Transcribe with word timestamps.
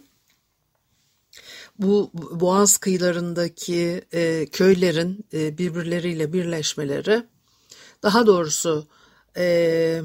Bu 1.79 2.11
Boğaz 2.13 2.77
kıyılarındaki 2.77 4.01
e, 4.13 4.45
köylerin 4.51 5.25
e, 5.33 5.57
birbirleriyle 5.57 6.33
birleşmeleri, 6.33 7.23
daha 8.03 8.27
doğrusu 8.27 8.87
e, 9.37 10.01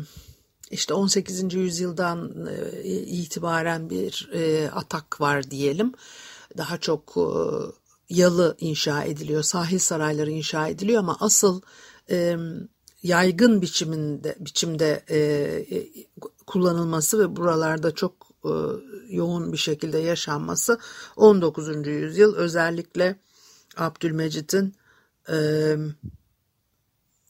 işte 0.71 0.95
18. 0.95 1.55
yüzyıldan 1.55 2.47
e, 2.83 2.93
itibaren 2.93 3.91
bir 3.91 4.31
e, 4.33 4.71
atak 4.71 5.21
var 5.21 5.51
diyelim. 5.51 5.93
Daha 6.59 6.78
çok 6.78 7.17
e, 7.17 7.27
yalı 8.15 8.56
inşa 8.61 9.05
ediliyor, 9.05 9.43
sahil 9.43 9.78
sarayları 9.78 10.31
inşa 10.31 10.69
ediliyor 10.69 10.98
ama 10.98 11.17
asıl 11.21 11.61
e, 12.11 12.37
yaygın 13.03 13.62
biçiminde 13.62 14.37
biçimde 14.41 15.05
e, 15.09 15.19
e, 15.77 15.89
kullanılması 16.51 17.19
ve 17.19 17.37
buralarda 17.37 17.95
çok 17.95 18.12
e, 18.45 18.53
yoğun 19.09 19.53
bir 19.53 19.59
şekilde 19.59 19.98
yaşanması 19.98 20.79
19. 21.16 21.87
yüzyıl 21.87 22.37
özellikle 22.37 23.16
Abdülmecit'in 23.77 24.75
e, 25.28 25.37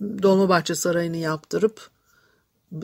Dolmabahçe 0.01 0.75
Sarayı'nı 0.75 1.17
yaptırıp 1.17 1.91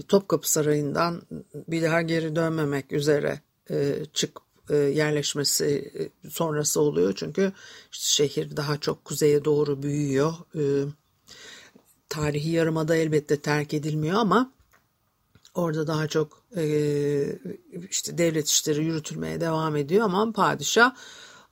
Topkapı 0.08 0.50
Sarayı'ndan 0.50 1.22
bir 1.68 1.82
daha 1.82 2.02
geri 2.02 2.36
dönmemek 2.36 2.92
üzere 2.92 3.40
e, 3.70 4.04
çık 4.12 4.38
e, 4.70 4.76
yerleşmesi 4.76 5.92
e, 6.24 6.30
sonrası 6.30 6.80
oluyor. 6.80 7.12
Çünkü 7.16 7.52
şehir 7.90 8.56
daha 8.56 8.80
çok 8.80 9.04
kuzeye 9.04 9.44
doğru 9.44 9.82
büyüyor. 9.82 10.34
E, 10.54 10.62
tarihi 12.08 12.50
yarımada 12.50 12.96
elbette 12.96 13.40
terk 13.40 13.74
edilmiyor 13.74 14.18
ama 14.18 14.55
orada 15.56 15.86
daha 15.86 16.08
çok 16.08 16.42
e, 16.56 16.64
işte 17.90 18.18
devlet 18.18 18.48
işleri 18.48 18.84
yürütülmeye 18.84 19.40
devam 19.40 19.76
ediyor 19.76 20.04
ama 20.04 20.32
padişah 20.32 20.94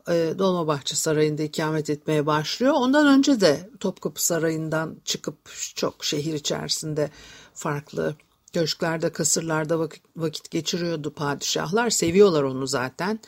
e, 0.09 0.34
Dolmabahçe 0.38 0.97
Sarayı'nda 0.97 1.42
ikamet 1.42 1.91
etmeye 1.91 2.26
başlıyor. 2.26 2.72
Ondan 2.76 3.06
önce 3.06 3.41
de 3.41 3.70
Topkapı 3.81 4.25
Sarayı'ndan 4.25 4.97
çıkıp 5.04 5.37
çok 5.75 6.04
şehir 6.04 6.34
içerisinde 6.34 7.10
farklı 7.54 8.14
köşklerde, 8.53 9.12
kasırlarda 9.12 9.78
vakit, 9.78 10.03
vakit 10.16 10.50
geçiriyordu 10.50 11.14
padişahlar. 11.14 11.91
Seviyorlar 11.91 12.43
onu 12.43 12.66
zaten. 12.66 13.20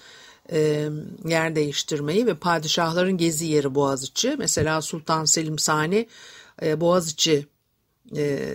E, 0.53 0.89
yer 1.25 1.57
değiştirmeyi 1.57 2.27
ve 2.27 2.35
padişahların 2.35 3.17
gezi 3.17 3.47
yeri 3.47 3.75
Boğaziçi. 3.75 4.35
Mesela 4.39 4.83
Sultan 4.83 5.25
Selim 5.25 5.59
Sani 5.59 6.09
e, 6.63 6.81
Boğaziçi 6.81 7.47
e, 8.17 8.49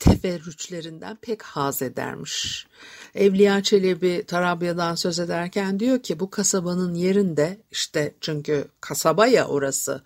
teferrüçlerinden 0.00 1.16
pek 1.16 1.42
haz 1.42 1.82
edermiş. 1.82 2.66
Evliya 3.14 3.62
Çelebi 3.62 4.24
Tarabya'dan 4.26 4.94
söz 4.94 5.18
ederken 5.18 5.80
diyor 5.80 6.02
ki 6.02 6.20
bu 6.20 6.30
kasabanın 6.30 6.94
yerinde 6.94 7.58
işte 7.70 8.14
çünkü 8.20 8.64
kasaba 8.80 9.26
ya 9.26 9.46
orası 9.46 10.02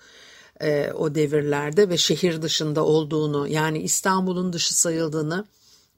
e, 0.60 0.92
o 0.92 1.14
devirlerde 1.14 1.88
ve 1.88 1.96
şehir 1.96 2.42
dışında 2.42 2.84
olduğunu 2.84 3.48
yani 3.48 3.78
İstanbul'un 3.78 4.52
dışı 4.52 4.80
sayıldığını 4.80 5.44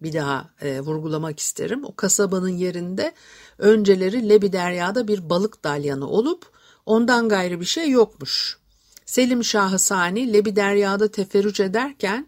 bir 0.03 0.13
daha 0.13 0.51
e, 0.63 0.81
vurgulamak 0.81 1.41
isterim. 1.41 1.85
O 1.85 1.95
kasabanın 1.95 2.49
yerinde 2.49 3.13
önceleri 3.59 4.29
Lebi 4.29 4.53
Derya'da 4.53 5.09
bir 5.09 5.31
balık 5.31 5.65
dalyanı 5.65 6.09
olup 6.09 6.47
ondan 6.87 7.29
gayrı 7.29 7.61
bir 7.61 7.65
şey 7.65 7.91
yokmuş. 7.91 8.59
Selim 9.07 9.45
Şahı 9.45 9.79
Sani 9.79 10.33
Lebi 10.33 10.57
Derya'da 10.57 11.11
teferrüç 11.11 11.61
ederken 11.61 12.27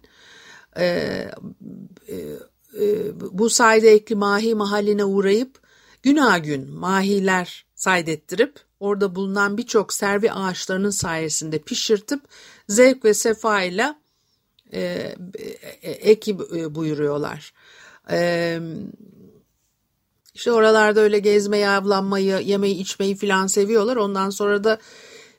e, 0.78 0.84
e, 2.09 2.16
e, 2.81 3.20
bu 3.20 3.50
sayede 3.50 3.91
ekli 3.91 4.14
mahi 4.14 4.54
mahalline 4.54 5.04
uğrayıp 5.04 5.60
günah 6.03 6.44
gün 6.44 6.70
mahiler 6.70 7.66
saydettirip 7.75 8.60
orada 8.81 9.15
bulunan 9.15 9.59
birçok 9.59 9.92
servi 9.92 10.32
ağaçlarının 10.32 10.91
sayesinde 10.91 11.59
pişirtip 11.59 12.20
zevk 12.69 13.04
ve 13.04 13.15
sefa 13.15 13.62
ile 13.62 13.94
e, 14.72 15.15
e, 15.82 15.91
eki 15.91 16.38
buyuruyorlar. 16.75 17.53
E, 18.10 18.60
işte 20.34 20.53
oralarda 20.53 21.00
öyle 21.00 21.19
gezmeyi, 21.19 21.69
avlanmayı, 21.69 22.38
yemeği, 22.38 22.78
içmeyi 22.78 23.16
filan 23.16 23.47
seviyorlar. 23.47 23.97
Ondan 23.97 24.31
sonra 24.31 24.65
da 24.65 24.78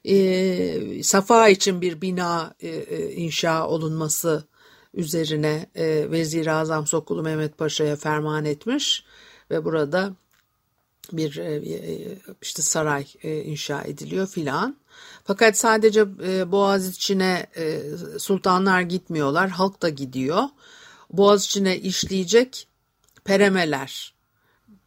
e, 0.05 1.03
Safa 1.03 1.49
için 1.49 1.81
bir 1.81 2.01
bina 2.01 2.53
e, 2.59 2.67
e, 2.67 3.11
inşa 3.11 3.67
olunması 3.67 4.47
üzerine 4.97 5.65
e, 5.75 6.11
Vezir-i 6.11 6.51
Azam 6.51 6.87
Sokulu 6.87 7.23
Mehmet 7.23 7.57
Paşa'ya 7.57 7.95
ferman 7.95 8.45
etmiş 8.45 9.03
ve 9.51 9.65
burada 9.65 10.13
bir 11.11 11.37
e, 11.37 11.55
e 11.55 12.17
işte 12.41 12.61
saray 12.61 13.07
e, 13.23 13.41
inşa 13.41 13.81
ediliyor 13.81 14.27
filan. 14.27 14.77
Fakat 15.23 15.57
sadece 15.57 16.17
Boğaz 16.51 16.89
içine 16.89 17.45
sultanlar 18.19 18.81
gitmiyorlar, 18.81 19.49
halk 19.49 19.81
da 19.81 19.89
gidiyor. 19.89 20.43
Boğaz 21.09 21.45
içine 21.45 21.77
işleyecek 21.77 22.67
peremeler. 23.25 24.13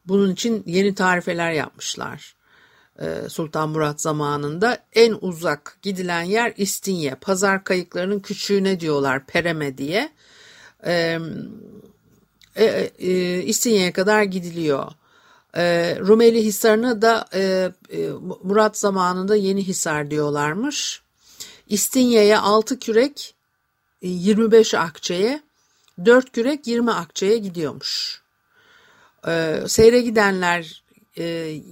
Bunun 0.04 0.32
için 0.32 0.62
yeni 0.66 0.94
tarifeler 0.94 1.52
yapmışlar. 1.52 2.36
E, 3.00 3.28
Sultan 3.28 3.68
Murat 3.68 4.00
zamanında 4.00 4.78
en 4.92 5.16
uzak 5.20 5.78
gidilen 5.82 6.22
yer 6.22 6.52
İstinye. 6.56 7.14
Pazar 7.14 7.64
kayıklarının 7.64 8.20
küçüğüne 8.20 8.80
diyorlar 8.80 9.26
Pereme 9.26 9.78
diye. 9.78 10.12
E, 10.86 11.18
e, 12.56 12.64
e, 12.98 13.42
İstinye'ye 13.42 13.92
kadar 13.92 14.22
gidiliyor. 14.22 14.92
E, 15.56 15.96
Rumeli 16.00 16.44
Hisarı'nı 16.44 17.02
da 17.02 17.26
e, 17.34 17.70
e, 17.90 18.08
Murat 18.42 18.78
zamanında 18.78 19.36
Yeni 19.36 19.66
Hisar 19.66 20.10
diyorlarmış. 20.10 21.02
İstinye'ye 21.68 22.38
6 22.38 22.78
kürek 22.78 23.34
25 24.02 24.74
akçeye, 24.74 25.42
4 26.04 26.32
kürek 26.32 26.66
20 26.66 26.92
akçeye 26.92 27.38
gidiyormuş. 27.38 28.22
E, 29.26 29.56
seyre 29.66 30.00
gidenler 30.00 30.79
e, 31.20 31.62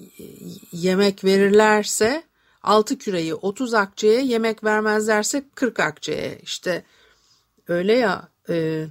yemek 0.73 1.25
verirlerse 1.25 2.23
6 2.63 2.99
küreyi 2.99 3.35
30 3.35 3.75
akçeye 3.75 4.25
yemek 4.25 4.65
vermezlerse 4.65 5.45
40 5.55 5.81
akçeye. 5.81 6.39
İşte 6.43 6.85
öyle 7.69 7.93
ya 7.93 8.29
e, 8.49 8.87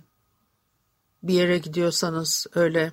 bir 1.24 1.34
yere 1.34 1.58
gidiyorsanız 1.58 2.48
öyle 2.56 2.92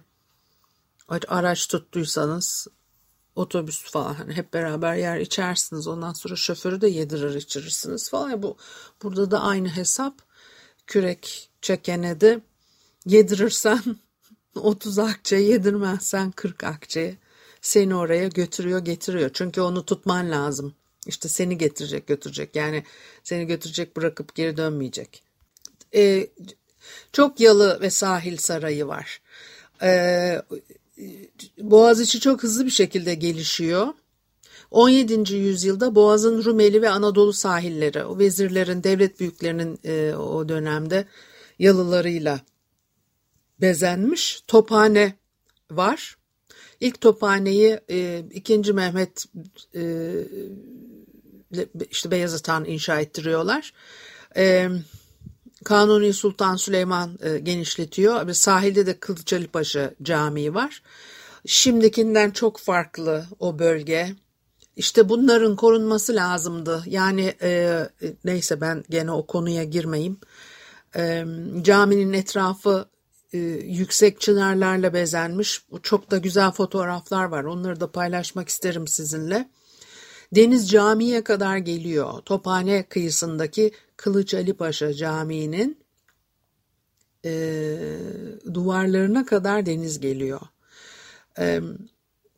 araç 1.29 1.69
tuttuysanız 1.69 2.67
otobüs 3.37 3.83
falan 3.83 4.15
hani 4.15 4.33
hep 4.33 4.55
beraber 4.55 4.95
yer 4.95 5.19
içersiniz. 5.19 5.87
Ondan 5.87 6.13
sonra 6.13 6.37
şoförü 6.37 6.81
de 6.81 6.89
yedirir 6.89 7.35
içirirsiniz 7.35 8.11
falan. 8.11 8.43
Bu 8.43 8.57
burada 9.03 9.31
da 9.31 9.41
aynı 9.43 9.69
hesap. 9.69 10.15
Kürek 10.87 11.51
çekene 11.63 12.21
de 12.21 12.41
yedirirsen 13.07 13.83
30 14.55 14.99
akçe 15.09 15.37
yedirmezsen 15.37 16.31
40 16.31 16.65
akçe 16.65 17.19
seni 17.65 17.95
oraya 17.95 18.29
götürüyor 18.29 18.85
getiriyor 18.85 19.31
çünkü 19.33 19.61
onu 19.61 19.85
tutman 19.85 20.31
lazım 20.31 20.75
işte 21.07 21.29
seni 21.29 21.59
getirecek 21.59 22.07
götürecek 22.07 22.57
yani 22.57 22.85
seni 23.23 23.47
götürecek 23.47 23.97
bırakıp 23.97 24.35
geri 24.35 24.57
dönmeyecek 24.57 25.23
ee, 25.95 26.27
çok 27.13 27.41
yalı 27.41 27.81
ve 27.81 27.91
sahil 27.91 28.37
sarayı 28.37 28.87
var 28.87 29.21
ee, 29.83 30.43
Boğaziçi 31.59 32.21
çok 32.21 32.43
hızlı 32.43 32.67
bir 32.67 32.71
şekilde 32.71 33.15
gelişiyor. 33.15 33.89
17. 34.71 35.35
yüzyılda 35.35 35.95
Boğaz'ın 35.95 36.45
Rumeli 36.45 36.83
ve 36.83 36.91
Anadolu 36.91 37.33
sahilleri, 37.33 38.05
o 38.05 38.19
vezirlerin, 38.19 38.85
devlet 38.85 39.21
büyüklerinin 39.21 39.79
e, 39.85 40.15
o 40.15 40.49
dönemde 40.49 41.05
yalılarıyla 41.59 42.41
bezenmiş. 43.61 44.43
Tophane 44.47 45.15
var. 45.71 46.17
İlk 46.85 47.01
tophaneyi 47.01 47.81
e, 47.91 48.25
2. 48.31 48.73
Mehmet 48.73 49.25
e, 49.75 50.13
işte 51.91 52.11
Beyazıt 52.11 52.49
Han 52.49 52.65
inşa 52.65 53.01
ettiriyorlar. 53.01 53.73
E, 54.37 54.69
Kanuni 55.65 56.13
Sultan 56.13 56.57
Süleyman 56.57 57.19
e, 57.23 57.39
genişletiyor. 57.39 58.33
Sahilde 58.33 58.87
de 58.87 58.99
Kılıçalipaşa 58.99 59.91
Camii 60.03 60.55
var. 60.55 60.83
Şimdikinden 61.47 62.31
çok 62.31 62.59
farklı 62.59 63.25
o 63.39 63.59
bölge. 63.59 64.17
İşte 64.77 65.09
bunların 65.09 65.57
korunması 65.57 66.15
lazımdı. 66.15 66.83
Yani 66.87 67.35
e, 67.43 67.79
neyse 68.25 68.61
ben 68.61 68.85
gene 68.91 69.11
o 69.11 69.27
konuya 69.27 69.65
girmeyeyim. 69.65 70.21
E, 70.97 71.25
caminin 71.63 72.13
etrafı 72.13 72.89
e, 73.35 73.39
yüksek 73.65 74.21
çınarlarla 74.21 74.95
bezenmiş. 74.95 75.63
Çok 75.83 76.11
da 76.11 76.19
güzel 76.19 76.51
fotoğraflar 76.51 77.25
var. 77.25 77.45
Onları 77.45 77.81
da 77.81 77.93
paylaşmak 77.93 78.49
isterim 78.49 78.89
sizinle. 78.89 79.49
Deniz 80.35 80.71
camiye 80.71 81.25
kadar 81.25 81.57
geliyor. 81.57 82.13
Tophane 82.25 82.83
kıyısındaki 82.89 83.73
Kılıç 83.97 84.35
Ali 84.35 84.55
Paşa 84.55 84.95
Camii'nin 84.95 85.79
e, 87.25 87.77
duvarlarına 88.55 89.27
kadar 89.27 89.67
deniz 89.67 90.01
geliyor. 90.01 90.41
E, 91.39 91.61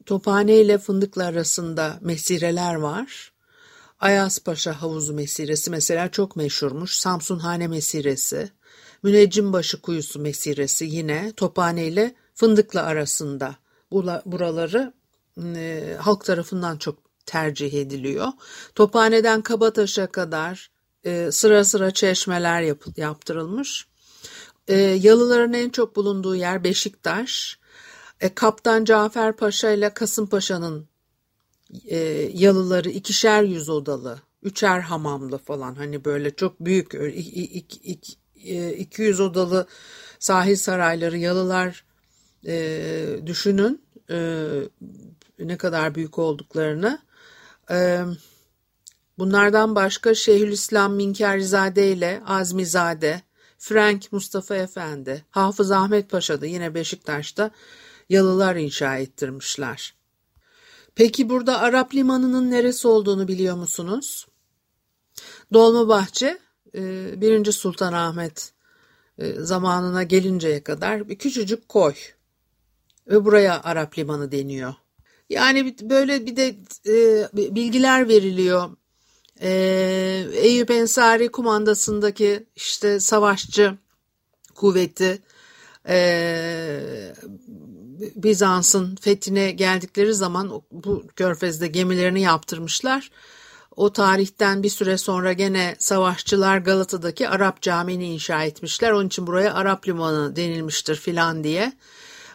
Tophane 0.06 0.56
ile 0.56 0.78
Fındıklı 0.78 1.25
arasında 1.25 1.99
mesireler 2.00 2.75
var. 2.75 3.32
Ayas 4.00 4.38
Paşa 4.38 4.82
Havuzu 4.82 5.14
Mesiresi 5.14 5.70
mesela 5.70 6.10
çok 6.10 6.37
meşhurmuş. 6.37 6.96
Samsunhane 6.96 7.69
Mesiresi, 7.69 8.50
Müneccimbaşı 9.06 9.80
Kuyusu 9.80 10.20
Mesiresi 10.20 10.84
yine 10.84 11.32
Tophane 11.36 11.86
ile 11.86 12.14
Fındıklı 12.34 12.82
arasında. 12.82 13.56
Buraları 14.26 14.92
e, 15.56 15.96
halk 16.00 16.24
tarafından 16.24 16.76
çok 16.76 16.98
tercih 17.26 17.74
ediliyor. 17.74 18.28
Tophane'den 18.74 19.42
Kabataş'a 19.42 20.06
kadar 20.06 20.70
e, 21.04 21.32
sıra 21.32 21.64
sıra 21.64 21.90
çeşmeler 21.90 22.62
yap, 22.62 22.84
yaptırılmış. 22.96 23.86
E, 24.68 24.76
yalıların 24.78 25.52
en 25.52 25.70
çok 25.70 25.96
bulunduğu 25.96 26.36
yer 26.36 26.64
Beşiktaş. 26.64 27.58
E, 28.20 28.34
Kaptan 28.34 28.84
Cafer 28.84 29.36
Paşa 29.36 29.70
ile 29.70 29.94
Kasımpaşa'nın 29.94 30.88
e, 31.84 31.96
yalıları 32.34 32.88
ikişer 32.88 33.42
yüz 33.42 33.68
odalı, 33.68 34.20
üçer 34.42 34.80
hamamlı 34.80 35.38
falan 35.38 35.74
hani 35.74 36.04
böyle 36.04 36.36
çok 36.36 36.60
büyük 36.60 36.94
ik, 36.94 37.36
ik, 37.36 37.80
ik, 37.84 38.18
200 38.46 39.20
odalı 39.20 39.66
sahil 40.19 40.56
sarayları 40.56 41.19
yalılar 41.19 41.84
e, 42.46 43.19
düşünün 43.26 43.82
e, 44.10 44.48
ne 45.38 45.56
kadar 45.56 45.94
büyük 45.94 46.19
olduklarını. 46.19 46.98
E, 47.70 48.00
Bunlardan 49.19 49.75
başka 49.75 50.14
Şeyhülislam 50.14 50.94
Minkarizade 50.94 51.93
ile 51.93 52.22
Azmizade, 52.26 53.22
Frank 53.58 54.12
Mustafa 54.12 54.56
Efendi, 54.56 55.25
Hafız 55.31 55.70
Ahmet 55.70 56.10
Paşa 56.10 56.40
da 56.40 56.46
yine 56.46 56.75
Beşiktaş'ta 56.75 57.50
yalılar 58.08 58.56
inşa 58.56 58.96
ettirmişler. 58.96 59.94
Peki 60.94 61.28
burada 61.28 61.58
Arap 61.58 61.94
limanının 61.94 62.50
neresi 62.50 62.88
olduğunu 62.88 63.28
biliyor 63.28 63.56
musunuz? 63.56 64.26
Dolmabahçe, 65.52 66.38
1. 66.76 67.46
E, 67.46 67.52
Sultanahmet 67.52 68.52
e, 69.19 69.32
zamanına 69.32 70.02
gelinceye 70.02 70.62
kadar 70.62 71.08
bir 71.08 71.19
küçücük 71.19 71.69
koy 71.69 71.94
ve 73.08 73.25
buraya 73.25 73.62
Arap 73.62 73.99
limanı 73.99 74.32
deniyor. 74.32 74.75
Yani 75.31 75.76
böyle 75.82 76.26
bir 76.26 76.37
de 76.37 76.56
e, 76.87 77.28
bilgiler 77.55 78.08
veriliyor. 78.08 78.70
Ee, 79.40 80.26
Eyüp 80.32 80.70
Ensari 80.70 81.28
kumandasındaki 81.28 82.46
işte 82.56 83.00
savaşçı 83.00 83.78
kuvveti 84.55 85.23
e, 85.88 87.14
Bizans'ın 88.17 88.96
fethine 88.96 89.50
geldikleri 89.50 90.14
zaman 90.14 90.62
bu 90.73 91.06
körfezde 91.17 91.67
gemilerini 91.67 92.20
yaptırmışlar. 92.20 93.11
O 93.76 93.93
tarihten 93.93 94.62
bir 94.62 94.69
süre 94.70 94.99
sonra 94.99 95.32
gene 95.32 95.76
savaşçılar 95.78 96.58
Galata'daki 96.58 97.28
Arap 97.28 97.62
Camii'ni 97.62 98.12
inşa 98.12 98.44
etmişler. 98.44 98.90
Onun 98.93 99.06
için 99.06 99.26
buraya 99.26 99.55
Arap 99.55 99.88
Limanı 99.88 100.37
denilmiştir 100.37 100.96
filan 100.96 101.44
diye. 101.44 101.73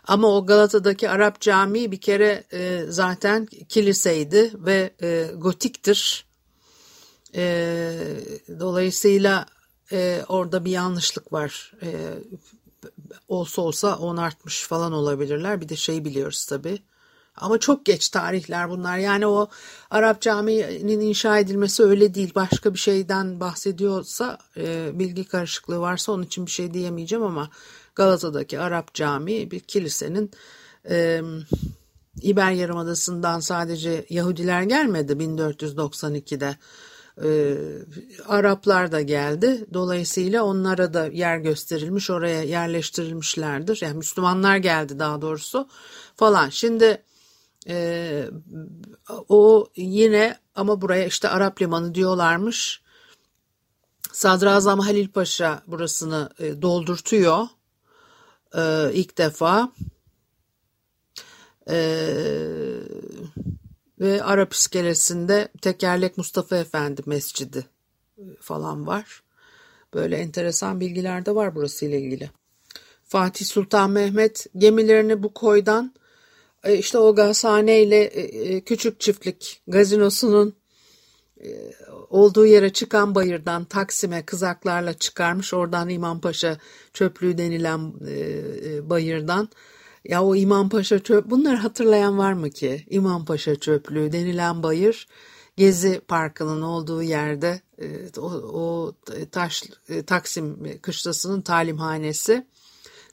Ama 0.08 0.28
o 0.28 0.46
Galata'daki 0.46 1.10
Arap 1.10 1.42
Camii 1.42 1.92
bir 1.92 2.02
kere 2.02 2.44
e, 2.54 2.84
zaten 2.90 3.46
kiliseydi 3.46 4.52
ve 4.54 4.94
e, 5.02 5.32
gotiktir. 5.36 6.26
E, 7.36 7.94
dolayısıyla 8.60 9.46
e, 9.92 10.22
orada 10.28 10.66
bir 10.66 10.72
yanlışlık 10.72 11.34
var. 11.34 11.74
E, 11.84 11.90
olsa 13.28 13.62
olsa 13.62 13.98
on 13.98 14.18
artmış 14.18 14.64
falan 14.64 14.92
olabilirler. 14.92 15.62
Bir 15.62 15.69
de 15.69 15.76
şey 15.76 16.06
biliyoruz 16.06 16.45
tabii. 16.45 16.80
Ama 17.35 17.57
çok 17.57 17.85
geç 17.85 18.09
tarihler 18.09 18.69
bunlar. 18.69 18.97
Yani 18.97 19.28
o 19.28 19.50
Arap 19.90 20.21
Camii'nin 20.21 21.00
inşa 21.00 21.40
edilmesi 21.40 21.83
öyle 21.83 22.14
değil. 22.14 22.31
Başka 22.35 22.73
bir 22.73 22.80
şeyden 22.80 23.40
bahsediyorsa 23.40 24.38
e, 24.57 25.00
bilgi 25.00 25.23
karışıklığı 25.23 25.80
varsa 25.80 26.11
onun 26.11 26.23
için 26.23 26.45
bir 26.45 26.52
şey 26.52 26.73
diyemeyeceğim 26.73 27.23
ama 27.23 27.50
Galata'daki 27.95 28.59
Arap 28.59 28.94
Camii 28.94 29.52
bir 29.52 29.59
kilisenin 29.59 30.31
e, 30.90 31.21
İber 32.21 32.52
Yarımadası'ndan 32.52 33.40
sadece 33.40 34.06
Yahudiler 34.09 34.64
gelmedi 34.64 35.14
1492'de. 35.14 36.57
E, 37.23 37.57
Araplar 38.28 38.92
da 38.92 39.02
geldi. 39.02 39.66
Dolayısıyla 39.73 40.44
onlara 40.44 40.94
da 40.94 41.07
yer 41.07 41.38
gösterilmiş, 41.38 42.09
oraya 42.09 42.44
yerleştirilmişlerdir. 42.44 43.80
Yani 43.81 43.97
Müslümanlar 43.97 44.57
geldi 44.57 45.00
daha 45.00 45.21
doğrusu 45.21 45.68
falan. 46.16 46.50
Şimdi 46.50 47.02
e, 47.68 48.25
o 49.30 49.68
yine 49.75 50.37
ama 50.56 50.81
buraya 50.81 51.06
işte 51.06 51.30
Arap 51.30 51.61
Limanı 51.61 51.95
diyorlarmış. 51.95 52.81
Sadrazam 54.11 54.80
Halil 54.80 55.07
Paşa 55.07 55.63
burasını 55.68 56.30
e, 56.39 56.61
doldurtuyor 56.61 57.47
e, 58.56 58.94
ilk 58.94 59.18
defa. 59.18 59.71
Eee 61.69 62.81
ve 64.01 64.23
Arap 64.23 64.53
iskelesinde 64.53 65.47
Tekerlek 65.61 66.18
Mustafa 66.18 66.56
Efendi 66.56 67.01
Mescidi 67.06 67.65
e, 68.18 68.23
falan 68.39 68.87
var. 68.87 69.23
Böyle 69.94 70.18
enteresan 70.18 70.80
bilgiler 70.80 71.25
de 71.25 71.35
var 71.35 71.56
burası 71.56 71.85
ile 71.85 72.01
ilgili. 72.01 72.30
Fatih 73.03 73.45
Sultan 73.45 73.91
Mehmet 73.91 74.47
gemilerini 74.57 75.23
bu 75.23 75.33
koydan 75.33 75.94
e, 75.95 76.01
işte 76.69 76.97
o 76.97 77.15
gazhane 77.15 77.81
ile 77.81 78.03
e, 78.03 78.61
küçük 78.61 78.99
çiftlik 78.99 79.61
gazinosunun 79.68 80.56
olduğu 82.09 82.45
yere 82.45 82.73
çıkan 82.73 83.15
bayırdan 83.15 83.65
Taksim'e 83.65 84.25
kızaklarla 84.25 84.94
çıkarmış. 84.94 85.53
Oradan 85.53 85.89
İmampaşa 85.89 86.57
çöplüğü 86.94 87.37
denilen 87.37 87.94
bayırdan 88.89 89.49
ya 90.06 90.23
o 90.23 90.35
İmam 90.35 90.69
Paşa 90.69 90.99
çöp 90.99 91.30
bunları 91.30 91.56
hatırlayan 91.56 92.18
var 92.18 92.33
mı 92.33 92.49
ki? 92.49 92.85
İmam 92.89 93.25
Paşa 93.25 93.56
çöplüğü 93.56 94.11
denilen 94.11 94.63
bayır 94.63 95.07
Gezi 95.57 96.01
Parkı'nın 96.07 96.61
olduğu 96.61 97.03
yerde 97.03 97.61
e, 97.81 98.19
o, 98.19 98.27
o 98.31 98.94
taş 99.31 99.63
e, 99.89 100.03
Taksim 100.03 100.80
kışlasının 100.81 101.41
talimhanesi 101.41 102.47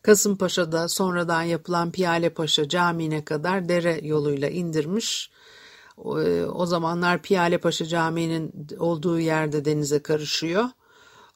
Kasımpaşa'da 0.03 0.89
sonradan 0.89 1.43
yapılan 1.43 1.93
Piyale 1.93 2.31
Paşa 2.31 2.69
Camii'ne 2.69 3.25
kadar 3.25 3.69
dere 3.69 4.01
yoluyla 4.03 4.49
indirmiş. 4.49 5.31
O, 5.97 6.21
e, 6.21 6.67
zamanlar 6.67 7.23
Piyale 7.23 7.59
Paşa 7.59 7.87
Camii'nin 7.87 8.69
olduğu 8.79 9.21
yerde 9.21 9.65
denize 9.65 10.03
karışıyor. 10.03 10.65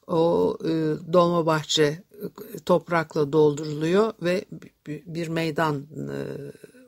O 0.07 0.57
e, 0.63 0.69
Dolmabahçe 1.13 1.83
e, 1.83 2.59
toprakla 2.65 3.33
dolduruluyor 3.33 4.13
ve 4.21 4.45
bir 4.87 5.27
meydan 5.27 5.87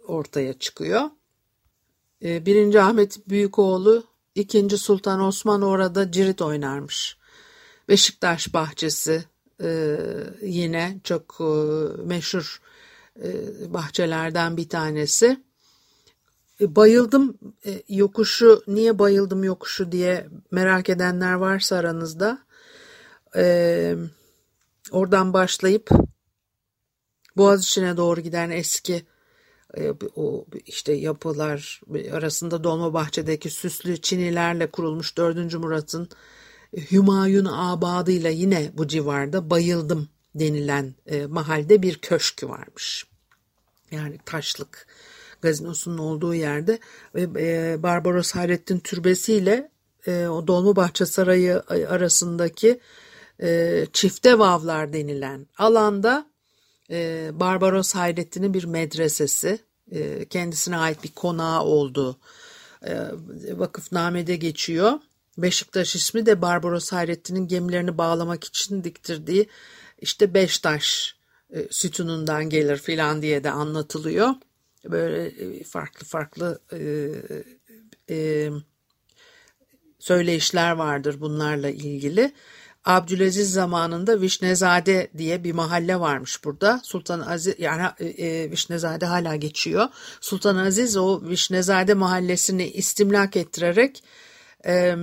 ortaya 0.07 0.53
çıkıyor. 0.53 1.01
Birinci 2.21 2.81
Ahmet 2.81 3.29
Büyükoğlu, 3.29 4.03
ikinci 4.35 4.77
Sultan 4.77 5.21
Osman 5.21 5.61
orada 5.61 6.11
cirit 6.11 6.41
oynarmış. 6.41 7.17
Beşiktaş 7.89 8.53
bahçesi 8.53 9.25
e, 9.63 9.97
yine 10.41 10.99
çok 11.03 11.37
e, 11.39 11.43
meşhur 12.03 12.61
e, 13.23 13.29
bahçelerden 13.73 14.57
bir 14.57 14.69
tanesi. 14.69 15.43
Bayıldım 16.61 17.37
yokuşu, 17.89 18.63
niye 18.67 18.99
bayıldım 18.99 19.43
yokuşu 19.43 19.91
diye 19.91 20.27
merak 20.51 20.89
edenler 20.89 21.33
varsa 21.33 21.75
aranızda. 21.75 22.45
Oradan 24.91 25.33
başlayıp 25.33 25.89
Boğaziçi'ne 27.37 27.97
doğru 27.97 28.21
giden 28.21 28.49
eski 28.49 29.05
o 30.15 30.45
işte 30.65 30.93
yapılar 30.93 31.81
arasında 32.11 32.63
Dolmabahçe'deki 32.63 33.49
süslü 33.49 34.01
çinilerle 34.01 34.71
kurulmuş 34.71 35.17
4. 35.17 35.53
Murat'ın 35.53 36.09
Hümayun 36.91 37.45
abadıyla 37.45 38.29
yine 38.29 38.71
bu 38.73 38.87
civarda 38.87 39.49
bayıldım 39.49 40.09
denilen 40.35 40.95
e, 41.05 41.25
mahalde 41.25 41.81
bir 41.81 41.97
köşkü 41.97 42.49
varmış. 42.49 43.05
Yani 43.91 44.17
taşlık 44.25 44.87
gazinosunun 45.41 45.97
olduğu 45.97 46.35
yerde 46.35 46.79
e, 47.15 47.83
Barbaros 47.83 48.31
Hayrettin 48.31 48.79
türbesiyle 48.79 49.71
e, 50.07 50.27
o 50.27 50.47
Dolmabahçe 50.47 51.05
Sarayı 51.05 51.63
arasındaki 51.89 52.79
e, 53.41 53.85
çifte 53.93 54.39
vavlar 54.39 54.93
denilen 54.93 55.47
alanda 55.57 56.25
e, 56.91 57.29
Barbaros 57.33 57.95
Hayrettin'in 57.95 58.53
bir 58.53 58.63
medresesi, 58.63 59.59
e, 59.91 60.25
kendisine 60.25 60.77
ait 60.77 61.03
bir 61.03 61.11
konağı 61.11 61.63
olduğu 61.63 62.19
e, 62.87 62.93
vakıfnamede 63.51 64.35
geçiyor. 64.35 64.93
Beşiktaş 65.37 65.95
ismi 65.95 66.25
de 66.25 66.41
Barbaros 66.41 66.91
Hayrettin'in 66.91 67.47
gemilerini 67.47 67.97
bağlamak 67.97 68.43
için 68.43 68.83
diktirdiği 68.83 69.49
işte 70.01 70.33
Beştaş 70.33 71.15
e, 71.53 71.67
sütunundan 71.69 72.49
gelir 72.49 72.77
filan 72.77 73.21
diye 73.21 73.43
de 73.43 73.51
anlatılıyor. 73.51 74.29
Böyle 74.85 75.25
e, 75.27 75.63
farklı 75.63 76.05
farklı 76.05 76.59
e, 76.73 77.09
e, 78.09 78.49
söyleyişler 79.99 80.71
vardır 80.71 81.21
bunlarla 81.21 81.69
ilgili. 81.69 82.33
Abdülaziz 82.85 83.51
zamanında 83.51 84.21
Vişnezade 84.21 85.07
diye 85.17 85.43
bir 85.43 85.51
mahalle 85.51 85.99
varmış 85.99 86.43
burada. 86.43 86.81
Sultan 86.83 87.19
Aziz 87.19 87.55
yani 87.59 87.87
e, 87.99 88.05
e, 88.05 88.51
Vişnezade 88.51 89.05
hala 89.05 89.35
geçiyor. 89.35 89.87
Sultan 90.21 90.55
Aziz 90.55 90.97
o 90.97 91.21
Vişnezade 91.29 91.93
mahallesini 91.93 92.67
istimlak 92.69 93.35
ettirerek 93.35 94.03
e, 94.65 94.95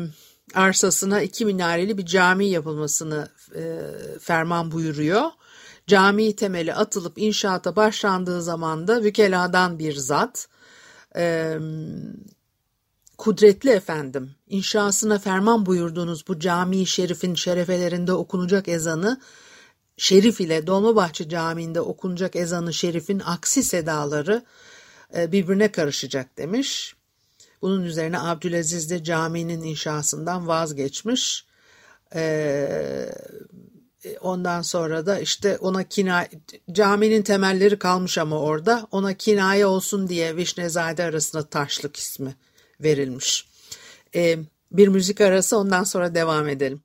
arsasına 0.54 1.22
iki 1.22 1.44
minareli 1.44 1.98
bir 1.98 2.06
cami 2.06 2.46
yapılmasını 2.46 3.28
e, 3.54 3.80
ferman 4.20 4.72
buyuruyor. 4.72 5.30
Cami 5.86 6.36
temeli 6.36 6.74
atılıp 6.74 7.18
inşaata 7.18 7.76
başlandığı 7.76 8.42
zaman 8.42 8.88
da 8.88 9.02
vükeladan 9.02 9.78
bir 9.78 9.94
zat 9.94 10.48
e, 11.16 11.56
Kudretli 13.18 13.70
efendim, 13.70 14.34
inşasına 14.48 15.18
ferman 15.18 15.66
buyurduğunuz 15.66 16.28
bu 16.28 16.38
cami 16.38 16.86
şerifin 16.86 17.34
şerefelerinde 17.34 18.12
okunacak 18.12 18.68
ezanı, 18.68 19.20
Şerif 19.96 20.40
ile 20.40 20.66
Dolmabahçe 20.66 21.28
Camii'nde 21.28 21.80
okunacak 21.80 22.36
ezanı 22.36 22.74
şerifin 22.74 23.22
aksi 23.24 23.62
sedaları 23.62 24.44
e, 25.16 25.32
birbirine 25.32 25.72
karışacak 25.72 26.38
demiş. 26.38 26.94
Bunun 27.62 27.82
üzerine 27.82 28.18
Abdülaziz 28.18 28.90
de 28.90 29.04
caminin 29.04 29.62
inşasından 29.62 30.48
vazgeçmiş. 30.48 31.46
E, 32.14 33.12
ondan 34.20 34.62
sonra 34.62 35.06
da 35.06 35.18
işte 35.18 35.58
ona 35.58 35.82
kina 35.82 36.26
caminin 36.72 37.22
temelleri 37.22 37.78
kalmış 37.78 38.18
ama 38.18 38.40
orada 38.40 38.86
ona 38.90 39.14
kinaye 39.14 39.66
olsun 39.66 40.08
diye 40.08 40.36
Vişnezade 40.36 41.04
arasında 41.04 41.42
taşlık 41.42 41.96
ismi 41.96 42.34
verilmiş. 42.80 43.48
Ee, 44.14 44.38
bir 44.72 44.88
müzik 44.88 45.20
arası 45.20 45.58
ondan 45.58 45.84
sonra 45.84 46.14
devam 46.14 46.48
edelim. 46.48 46.80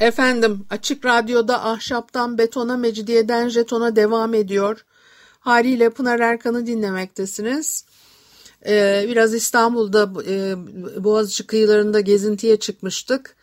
Efendim 0.00 0.66
Açık 0.70 1.04
Radyo'da 1.04 1.64
ahşaptan 1.64 2.38
betona 2.38 2.76
mecidiyeden 2.76 3.48
jetona 3.48 3.96
devam 3.96 4.34
ediyor. 4.34 4.84
Haliyle 5.40 5.90
Pınar 5.90 6.20
Erkan'ı 6.20 6.66
dinlemektesiniz. 6.66 7.84
Ee, 8.66 9.04
biraz 9.08 9.34
İstanbul'da 9.34 10.12
e, 10.26 10.54
Boğaziçi 11.04 11.46
kıyılarında 11.46 12.00
gezintiye 12.00 12.56
çıkmıştık. 12.56 13.36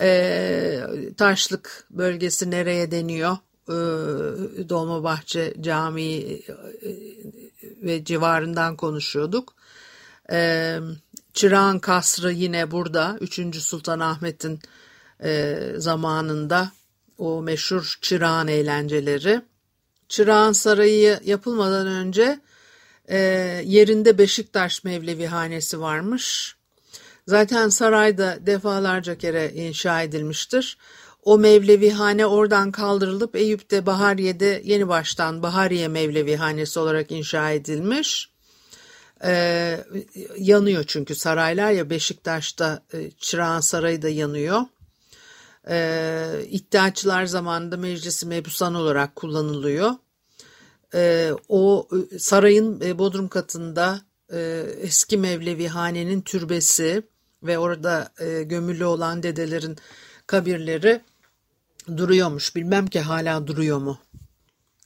Ee, 0.00 0.80
Taşlık 1.16 1.86
bölgesi 1.90 2.50
nereye 2.50 2.90
deniyor? 2.90 3.36
Ee, 3.68 4.68
Dolmabahçe 4.68 5.54
Camii 5.60 6.18
e, 6.22 6.90
ve 7.82 8.04
civarından 8.04 8.76
konuşuyorduk. 8.76 9.54
Çırağan 11.34 11.78
Kasrı 11.78 12.32
yine 12.32 12.70
burada. 12.70 13.16
3. 13.20 13.56
Sultan 13.56 14.00
Ahmet'in 14.00 14.60
e, 15.24 15.58
zamanında 15.76 16.72
o 17.18 17.42
meşhur 17.42 17.98
Çırağan 18.00 18.48
eğlenceleri. 18.48 19.42
Çırağan 20.08 20.52
Sarayı 20.52 21.20
yapılmadan 21.24 21.86
önce 21.86 22.40
e, 23.08 23.18
yerinde 23.64 24.18
Beşiktaş 24.18 24.84
Mevlevi 24.84 25.26
Hanesi 25.26 25.80
varmış. 25.80 26.56
Zaten 27.26 27.68
sarayda 27.68 28.38
defalarca 28.46 29.18
kere 29.18 29.52
inşa 29.54 30.02
edilmiştir. 30.02 30.78
O 31.22 31.38
Mevlevi 31.38 31.90
hane 31.90 32.26
oradan 32.26 32.72
kaldırılıp 32.72 33.36
Eyüp'te 33.36 33.86
Bahariye'de 33.86 34.62
yeni 34.64 34.88
baştan 34.88 35.42
Bahariye 35.42 35.88
Mevlevi 35.88 36.36
Hanesi 36.36 36.80
olarak 36.80 37.10
inşa 37.10 37.50
edilmiş. 37.50 38.30
Ee, 39.24 39.84
yanıyor 40.38 40.84
çünkü 40.86 41.14
saraylar 41.14 41.70
ya 41.70 41.90
Beşiktaş'ta 41.90 42.82
e, 42.94 43.10
Çırağan 43.10 43.60
Sarayı 43.60 44.02
da 44.02 44.08
yanıyor. 44.08 44.60
Ee, 45.68 46.46
İddiaçılar 46.50 47.26
zamanında 47.26 47.76
meclisi 47.76 48.26
mebusan 48.26 48.74
olarak 48.74 49.16
kullanılıyor. 49.16 49.90
Ee, 50.94 51.32
o 51.48 51.88
e, 52.12 52.18
sarayın 52.18 52.80
e, 52.80 52.98
bodrum 52.98 53.28
katında 53.28 54.00
e, 54.32 54.66
eski 54.80 55.18
Mevlevi 55.18 55.68
hanenin 55.68 56.20
türbesi 56.20 57.02
ve 57.42 57.58
orada 57.58 58.12
e, 58.20 58.42
gömülü 58.42 58.84
olan 58.84 59.22
dedelerin 59.22 59.76
kabirleri 60.26 61.00
duruyormuş. 61.96 62.56
Bilmem 62.56 62.86
ki 62.86 63.00
hala 63.00 63.46
duruyor 63.46 63.78
mu. 63.78 63.98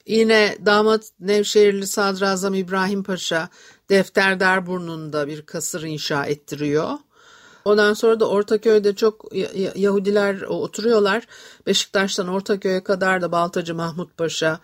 Yine 0.05 0.57
damat 0.65 1.09
Nevşehirli 1.19 1.87
Sadrazam 1.87 2.53
İbrahim 2.53 3.03
Paşa 3.03 3.49
Defterdar 3.89 4.67
burnunda 4.67 5.27
bir 5.27 5.41
kasır 5.41 5.83
inşa 5.83 6.25
ettiriyor. 6.25 6.89
Ondan 7.65 7.93
sonra 7.93 8.19
da 8.19 8.29
Ortaköy'de 8.29 8.95
çok 8.95 9.25
Yahudiler 9.75 10.41
oturuyorlar. 10.41 11.27
Beşiktaş'tan 11.67 12.27
Ortaköy'e 12.27 12.83
kadar 12.83 13.21
da 13.21 13.31
Baltacı 13.31 13.75
Mahmut 13.75 14.17
Paşa, 14.17 14.59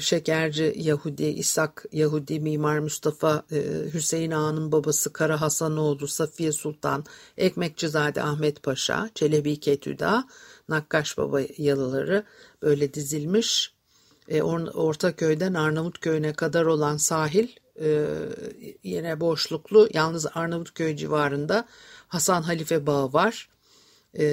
Şekerci 0.00 0.74
Yahudi, 0.76 1.24
İshak 1.24 1.84
Yahudi, 1.92 2.40
Mimar 2.40 2.78
Mustafa, 2.78 3.44
Hüseyin 3.94 4.30
Ağa'nın 4.30 4.72
babası 4.72 5.12
Kara 5.12 5.40
Hasanoğlu, 5.40 6.08
Safiye 6.08 6.52
Sultan, 6.52 7.04
Ekmekçizade 7.38 8.22
Ahmet 8.22 8.62
Paşa, 8.62 9.10
Çelebi 9.14 9.60
Ketüda, 9.60 10.28
Nakkaş 10.68 11.18
Baba 11.18 11.40
yalıları 11.58 12.24
böyle 12.62 12.94
dizilmiş. 12.94 13.74
Ortaköy'den 14.74 15.54
Arnavutköy'üne 15.54 16.32
kadar 16.32 16.64
olan 16.64 16.96
sahil 16.96 17.48
e, 17.80 18.06
yine 18.82 19.20
boşluklu 19.20 19.88
yalnız 19.92 20.26
Arnavutköy 20.34 20.96
civarında 20.96 21.66
Hasan 22.08 22.42
Halife 22.42 22.86
Bağı 22.86 23.12
var. 23.12 23.48
E, 24.14 24.24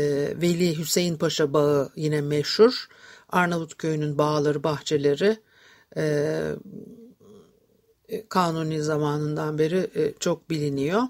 Veli 0.42 0.78
Hüseyin 0.78 1.18
Paşa 1.18 1.54
Bağı 1.54 1.90
yine 1.96 2.22
meşhur. 2.22 2.88
Arnavutköy'ün 3.32 4.18
bağları, 4.18 4.64
bahçeleri 4.64 5.38
e, 5.98 6.56
Kanuni 8.30 8.84
zamanından 8.84 9.58
beri 9.58 9.90
e, 9.96 10.14
çok 10.20 10.50
biliniyor. 10.50 11.02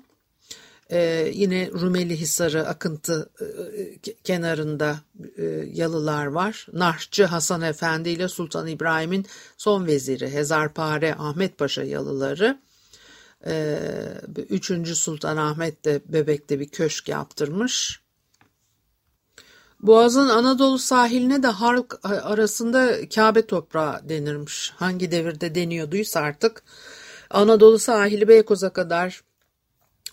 Ee, 0.92 1.32
yine 1.34 1.70
Rumeli 1.72 2.20
Hisarı 2.20 2.68
akıntı 2.68 3.30
e, 3.42 4.12
kenarında 4.24 5.00
e, 5.38 5.44
yalılar 5.74 6.26
var. 6.26 6.68
Narhçı 6.74 7.26
Hasan 7.26 7.62
Efendi 7.62 8.10
ile 8.10 8.28
Sultan 8.28 8.68
İbrahim'in 8.68 9.26
son 9.58 9.88
veziri 9.88 10.30
Hezarpare 10.34 11.16
Ahmet 11.16 11.58
Paşa 11.58 11.84
yalıları. 11.84 12.60
Ee, 13.46 13.80
üçüncü 14.50 14.96
Sultan 14.96 15.38
Ahmet 15.38 15.86
de 15.86 16.02
Bebek'te 16.06 16.60
bir 16.60 16.70
köşk 16.70 17.08
yaptırmış. 17.08 18.02
Boğaz'ın 19.82 20.30
Anadolu 20.30 20.80
sahiline 20.80 21.44
de 21.44 21.48
halk 21.48 22.00
arasında 22.04 23.10
Kabe 23.10 23.46
toprağı 23.46 24.10
denirmiş. 24.10 24.74
Hangi 24.76 25.12
devirde 25.12 25.56
deniyorduysa 25.56 26.20
artık. 26.20 26.64
Anadolu 27.30 27.80
sahili 27.80 28.28
Beykoz'a 28.28 28.74
kadar 28.74 29.22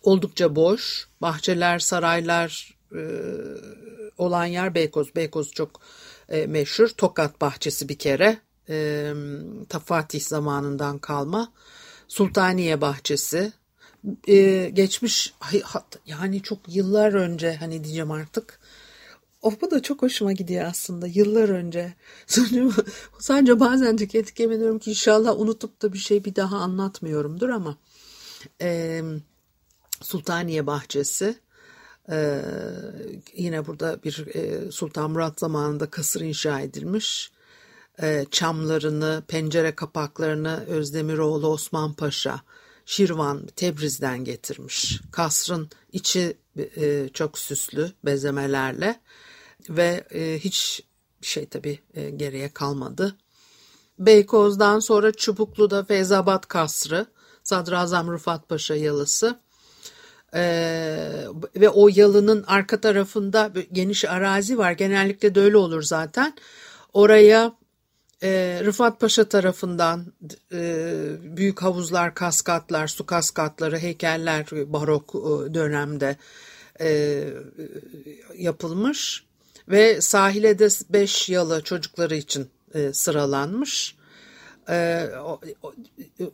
oldukça 0.03 0.57
boş. 0.57 1.09
Bahçeler, 1.23 1.79
saraylar 1.79 2.77
e, 2.93 3.03
olan 4.19 4.45
yer 4.45 4.75
Beykoz. 4.75 5.15
Beykoz 5.17 5.53
çok 5.53 5.81
e, 6.29 6.47
meşhur. 6.47 6.89
Tokat 6.89 7.41
bahçesi 7.41 7.89
bir 7.89 7.99
kere. 7.99 8.39
E, 8.69 9.13
Fatih 9.85 10.23
zamanından 10.23 10.99
kalma. 10.99 11.53
Sultaniye 12.09 12.81
bahçesi. 12.81 13.53
E, 14.29 14.69
geçmiş 14.73 15.35
yani 16.07 16.43
çok 16.43 16.59
yıllar 16.69 17.13
önce 17.13 17.57
hani 17.57 17.85
diyeceğim 17.85 18.11
artık 18.11 18.58
o 19.43 19.53
bu 19.61 19.71
da 19.71 19.83
çok 19.83 20.03
hoşuma 20.03 20.33
gidiyor 20.33 20.65
aslında 20.65 21.07
yıllar 21.07 21.49
önce. 21.49 21.95
Sadece 23.19 23.61
bazen 23.61 23.97
tüketik 23.97 24.41
ediyorum 24.41 24.79
ki 24.79 24.91
inşallah 24.91 25.41
unutup 25.41 25.83
da 25.83 25.93
bir 25.93 25.99
şey 25.99 26.25
bir 26.25 26.37
daha 26.37 26.57
anlatmıyorumdur 26.57 27.49
ama 27.49 27.77
e, 28.63 29.03
Sultaniye 30.03 30.67
Bahçesi 30.67 31.39
e, 32.11 32.43
yine 33.37 33.67
burada 33.67 34.03
bir 34.05 34.27
e, 34.35 34.71
Sultan 34.71 35.11
Murat 35.11 35.41
zamanında 35.41 35.91
kasır 35.91 36.21
inşa 36.21 36.61
edilmiş. 36.61 37.33
E, 38.03 38.27
çamlarını, 38.31 39.23
pencere 39.29 39.75
kapaklarını 39.75 40.65
Özdemiroğlu 40.67 41.49
Osman 41.49 41.93
Paşa 41.93 42.41
Şirvan 42.89 43.47
Tebriz'den 43.47 44.25
getirmiş. 44.25 45.01
Kasrın 45.13 45.71
içi 45.93 46.37
e, 46.77 47.09
çok 47.15 47.39
süslü 47.39 47.93
bezemelerle 48.05 49.01
ve 49.69 50.05
e, 50.15 50.39
hiç 50.39 50.83
şey 51.23 51.47
tabii 51.47 51.79
e, 51.95 52.11
geriye 52.11 52.49
kalmadı. 52.49 53.17
Beykoz'dan 53.99 54.79
sonra 54.79 55.13
Çubuklu'da 55.13 55.85
Feyzabat 55.85 56.49
Kasrı, 56.49 57.07
Sadrazam 57.43 58.13
Rıfat 58.13 58.49
Paşa 58.49 58.75
yalısı 58.75 59.41
ee, 60.35 61.25
ve 61.57 61.69
o 61.69 61.89
yalının 61.95 62.45
arka 62.47 62.81
tarafında 62.81 63.53
geniş 63.73 64.05
arazi 64.05 64.59
var. 64.59 64.73
Genellikle 64.73 65.35
de 65.35 65.41
öyle 65.41 65.57
olur 65.57 65.83
zaten. 65.83 66.35
Oraya 66.93 67.53
e, 68.23 68.61
Rıfat 68.65 69.01
Paşa 69.01 69.29
tarafından 69.29 70.13
e, 70.53 70.83
büyük 71.23 71.63
havuzlar, 71.63 72.15
kaskatlar, 72.15 72.89
su 72.89 73.07
kaskatları, 73.07 73.79
heykeller 73.79 74.47
barok 74.53 75.15
e, 75.15 75.55
dönemde 75.55 76.17
e, 76.81 77.25
yapılmış 78.37 79.25
ve 79.69 80.01
sahile 80.01 80.59
de 80.59 80.69
beş 80.91 81.29
yalı 81.29 81.63
çocukları 81.63 82.17
için 82.17 82.51
e, 82.75 82.93
sıralanmış. 82.93 83.97
E, 84.69 85.09
o, 85.25 85.41
o, 85.63 85.73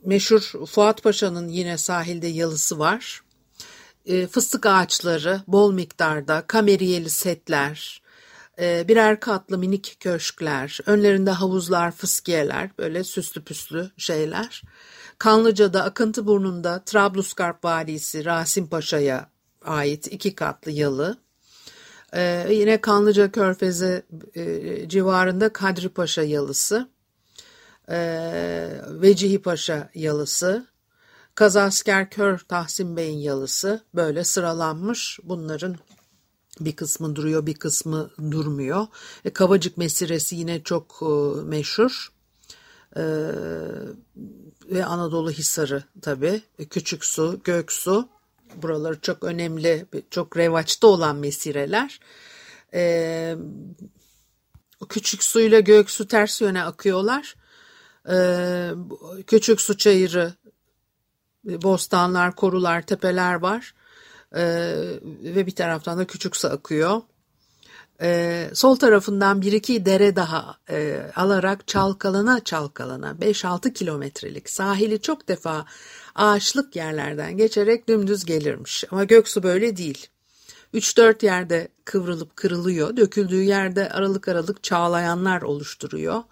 meşhur 0.05 0.67
Fuat 0.67 1.03
Paşa'nın 1.03 1.49
yine 1.49 1.79
sahilde 1.79 2.27
yalısı 2.27 2.79
var. 2.79 3.23
E, 4.07 4.27
fıstık 4.27 4.67
ağaçları 4.67 5.43
bol 5.47 5.73
miktarda, 5.73 6.45
kameriyeli 6.47 7.11
setler, 7.11 8.03
birer 8.59 9.21
katlı 9.21 9.59
minik 9.59 9.97
köşkler, 10.01 10.79
önlerinde 10.87 11.31
havuzlar, 11.31 11.93
fıskiyeler, 11.93 12.71
böyle 12.79 13.05
süslü 13.05 13.45
püslü 13.45 13.91
şeyler. 13.97 14.63
Kanlıca'da 15.19 15.85
Akıntı 15.85 16.27
Burnu'nda 16.27 16.85
Trablusgarp 16.85 17.65
valisi 17.65 18.25
Rasim 18.25 18.67
Paşa'ya 18.67 19.31
ait 19.65 20.07
iki 20.07 20.35
katlı 20.35 20.71
yalı. 20.71 21.19
Ee, 22.15 22.47
yine 22.51 22.81
Kanlıca 22.81 23.33
Körfezi 23.33 24.03
e, 24.35 24.89
civarında 24.89 25.53
Kadri 25.53 25.89
Paşa 25.89 26.23
yalısı, 26.23 26.89
e, 27.91 27.99
Vecihi 28.89 29.43
Paşa 29.43 29.91
yalısı, 29.95 30.67
Kazasker 31.35 32.11
Kör 32.11 32.39
Tahsin 32.39 32.97
Bey'in 32.97 33.19
yalısı 33.19 33.81
böyle 33.95 34.25
sıralanmış. 34.25 35.19
Bunların 35.23 35.77
bir 36.61 36.77
kısmı 36.77 37.17
duruyor 37.17 37.47
bir 37.47 37.55
kısmı 37.55 38.11
durmuyor. 38.31 38.87
E, 39.25 39.31
Kavacık 39.31 39.77
Mesiresi 39.77 40.37
yine 40.37 40.63
çok 40.63 41.03
e, 41.03 41.41
meşhur. 41.43 42.13
E, 42.97 43.03
ve 44.71 44.85
Anadolu 44.85 45.31
Hisarı 45.31 45.85
tabii. 46.03 46.43
E, 46.59 46.65
Küçük 46.65 47.05
Su, 47.05 47.41
Göksu 47.45 48.09
buraları 48.63 49.01
çok 49.01 49.25
önemli, 49.25 49.87
çok 50.11 50.37
revaçta 50.37 50.87
olan 50.87 51.17
mesireler. 51.17 52.01
Ee, 52.75 53.37
küçük 54.89 55.23
suyla 55.23 55.61
gök 55.61 55.91
su 55.91 56.09
ters 56.09 56.41
yöne 56.41 56.65
akıyorlar. 56.65 57.35
Ee, 58.11 58.71
küçük 59.27 59.61
su 59.61 59.77
çayırı, 59.77 60.33
bostanlar, 61.45 62.37
korular, 62.37 62.87
tepeler 62.87 63.35
var. 63.35 63.75
Ee, 64.37 64.75
ve 65.23 65.47
bir 65.47 65.55
taraftan 65.55 65.99
da 65.99 66.05
küçük 66.05 66.37
su 66.37 66.49
akıyor. 66.49 67.03
Ee, 68.01 68.51
sol 68.55 68.77
tarafından 68.77 69.43
bir 69.43 69.53
iki 69.53 69.87
dere 69.87 70.17
daha 70.17 70.59
e, 70.71 71.01
alarak 71.17 71.69
çalkalana 71.69 72.45
çalkalana 72.45 73.11
5-6 73.11 73.73
kilometrelik 73.73 74.51
sahili 74.51 75.01
çok 75.01 75.29
defa 75.29 75.65
ağaçlık 76.15 76.77
yerlerden 76.77 77.37
geçerek 77.37 77.89
dümdüz 77.89 78.25
gelirmiş. 78.25 78.85
Ama 78.91 79.05
Göksu 79.05 79.43
böyle 79.43 79.77
değil. 79.77 80.07
3-4 80.75 81.25
yerde 81.25 81.69
kıvrılıp 81.85 82.37
kırılıyor, 82.37 82.97
döküldüğü 82.97 83.43
yerde 83.43 83.89
aralık 83.89 84.29
aralık 84.29 84.63
çağlayanlar 84.63 85.43
oluşturuyor. 85.43 86.23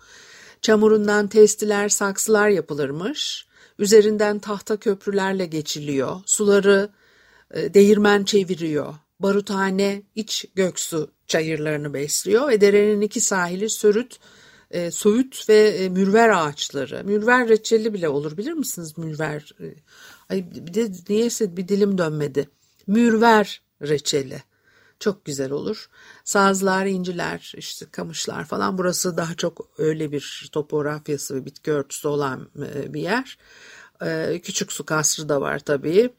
Çamurundan 0.63 1.29
testiler, 1.29 1.89
saksılar 1.89 2.49
yapılırmış. 2.49 3.47
Üzerinden 3.79 4.39
tahta 4.39 4.77
köprülerle 4.77 5.47
geçiliyor. 5.47 6.21
Suları 6.27 6.89
e, 6.99 7.02
değirmen 7.55 8.25
çeviriyor. 8.25 8.95
Baruthane 9.21 10.03
iç 10.15 10.45
göksu 10.55 11.11
çayırlarını 11.27 11.95
besliyor 11.95 12.49
ve 12.49 12.61
derenin 12.61 13.01
iki 13.01 13.21
sahili 13.21 13.71
Sörüt, 13.71 14.19
e, 14.73 14.91
ve 15.49 15.69
e, 15.69 15.89
mürver 15.89 16.29
ağaçları. 16.29 17.05
Mürver 17.05 17.49
reçeli 17.49 17.95
bile 17.95 18.09
olur 18.09 18.37
bilir 18.37 18.53
misiniz 18.53 18.99
mürver? 18.99 19.53
E, 19.61 19.75
ay 20.31 20.47
bir 20.55 20.75
de 20.75 20.93
niyeyse 21.09 21.57
bir 21.57 21.69
dilim 21.69 21.99
dönmedi. 21.99 22.49
Mürver 22.87 23.63
reçeli. 23.83 24.43
Çok 25.01 25.25
güzel 25.25 25.51
olur. 25.51 25.89
Sazlar, 26.25 26.87
inciler, 26.87 27.53
işte 27.57 27.87
kamışlar 27.93 28.45
falan. 28.45 28.79
Burası 28.79 29.17
daha 29.17 29.35
çok 29.35 29.69
öyle 29.79 30.13
bir 30.13 30.49
topografyası 30.53 31.35
ve 31.35 31.45
bitki 31.45 31.73
örtüsü 31.73 32.09
olan 32.09 32.49
e, 32.75 32.95
bir 32.95 33.01
yer. 33.01 33.39
E, 34.03 34.41
küçük 34.43 34.73
su 34.73 34.85
kasrı 34.85 35.29
da 35.29 35.41
var 35.41 35.59
tabii. 35.59 36.11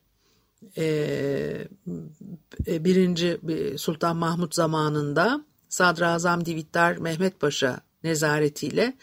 Birinci 2.67 3.39
Sultan 3.77 4.17
Mahmut 4.17 4.55
zamanında 4.55 5.45
Sadrazam 5.69 6.45
Divittar 6.45 6.97
Mehmet 6.97 7.39
Paşa 7.39 7.81
nezaretiyle 8.03 8.93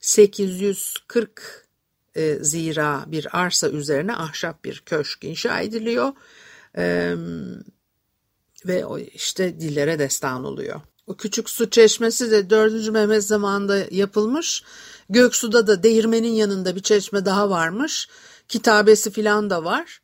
840 0.00 1.68
e, 2.14 2.34
zira 2.40 3.04
bir 3.06 3.38
arsa 3.40 3.68
üzerine 3.68 4.16
ahşap 4.16 4.64
bir 4.64 4.82
köşk 4.86 5.24
inşa 5.24 5.60
ediliyor 5.60 6.12
ve 8.66 8.84
işte 9.14 9.60
dillere 9.60 9.98
destan 9.98 10.44
oluyor. 10.44 10.80
O 11.06 11.16
küçük 11.16 11.50
su 11.50 11.70
çeşmesi 11.70 12.30
de 12.30 12.50
4. 12.50 12.90
Mehmet 12.90 13.24
zamanında 13.24 13.78
yapılmış. 13.90 14.64
Göksu'da 15.10 15.66
da 15.66 15.82
değirmenin 15.82 16.32
yanında 16.32 16.76
bir 16.76 16.80
çeşme 16.80 17.24
daha 17.24 17.50
varmış. 17.50 18.08
Kitabesi 18.48 19.10
filan 19.10 19.50
da 19.50 19.64
var. 19.64 20.00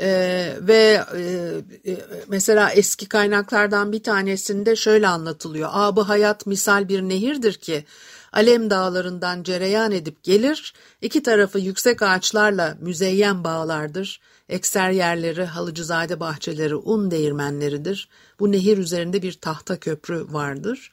Ee, 0.00 0.56
ve 0.60 1.04
e, 1.16 1.90
e, 1.92 1.96
mesela 2.28 2.70
eski 2.70 3.08
kaynaklardan 3.08 3.92
bir 3.92 4.02
tanesinde 4.02 4.76
şöyle 4.76 5.08
anlatılıyor. 5.08 5.68
Abı 5.72 6.00
hayat 6.00 6.46
misal 6.46 6.88
bir 6.88 7.02
nehirdir 7.02 7.54
ki 7.54 7.84
Alem 8.32 8.70
dağlarından 8.70 9.42
cereyan 9.42 9.92
edip 9.92 10.22
gelir, 10.22 10.74
iki 11.02 11.22
tarafı 11.22 11.58
yüksek 11.58 12.02
ağaçlarla 12.02 12.76
müzeyyen 12.80 13.44
bağlardır. 13.44 14.20
Ekser 14.48 14.90
yerleri, 14.90 15.44
halıcızade 15.44 16.20
bahçeleri, 16.20 16.76
un 16.76 17.10
değirmenleridir. 17.10 18.08
Bu 18.40 18.52
nehir 18.52 18.78
üzerinde 18.78 19.22
bir 19.22 19.32
tahta 19.32 19.80
köprü 19.80 20.26
vardır. 20.30 20.92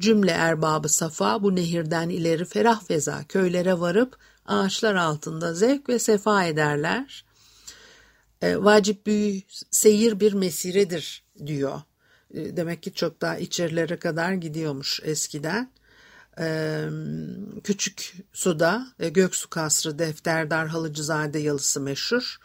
Cümle 0.00 0.30
erbabı 0.30 0.88
safa 0.88 1.42
bu 1.42 1.56
nehirden 1.56 2.08
ileri 2.08 2.44
ferah 2.44 2.84
feza 2.84 3.24
köylere 3.28 3.80
varıp 3.80 4.16
ağaçlar 4.46 4.94
altında 4.94 5.54
zevk 5.54 5.88
ve 5.88 5.98
sefa 5.98 6.44
ederler. 6.44 7.24
E, 8.42 8.56
vacip 8.56 9.06
büyü 9.06 9.42
seyir 9.70 10.20
bir 10.20 10.32
mesiredir 10.32 11.24
diyor. 11.46 11.80
E, 12.34 12.56
demek 12.56 12.82
ki 12.82 12.92
çok 12.92 13.20
daha 13.20 13.38
içerilere 13.38 13.98
kadar 13.98 14.32
gidiyormuş 14.32 15.00
eskiden. 15.04 15.70
E, 16.40 16.84
küçük 17.64 18.14
Suda 18.32 18.86
e, 18.98 19.08
Göksu 19.08 19.50
Kasrı 19.50 19.98
Defterdar 19.98 20.68
Halıcızade 20.68 21.38
yalısı 21.38 21.80
meşhur. 21.80 22.38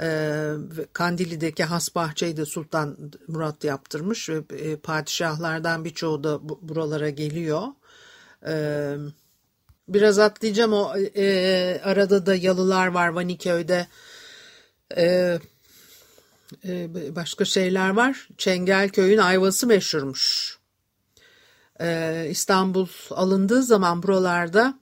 E, 0.00 0.48
Kandili'deki 0.92 1.64
has 1.64 1.94
bahçeyi 1.94 2.36
de 2.36 2.44
Sultan 2.44 2.96
Murat 3.28 3.64
yaptırmış 3.64 4.28
ve 4.28 4.42
e, 4.58 4.76
padişahlardan 4.76 5.84
birçoğu 5.84 6.24
da 6.24 6.48
bu, 6.48 6.58
buralara 6.62 7.10
geliyor. 7.10 7.62
E, 8.46 8.96
biraz 9.88 10.18
atlayacağım 10.18 10.72
o 10.72 10.96
e, 10.96 11.80
arada 11.84 12.26
da 12.26 12.34
yalılar 12.34 12.86
var 12.86 13.08
Vaniköy'de. 13.08 13.86
E, 14.96 15.38
e, 16.64 16.88
başka 17.16 17.44
şeyler 17.44 17.88
var. 17.88 18.28
Çengelköy'ün 18.38 19.18
ayvası 19.18 19.66
meşhurmuş. 19.66 20.58
E, 21.80 22.26
İstanbul 22.30 22.86
alındığı 23.10 23.62
zaman 23.62 24.02
buralarda 24.02 24.78